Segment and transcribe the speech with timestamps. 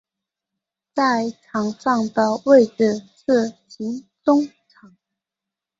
[0.95, 4.97] 在场上的位置是型中场。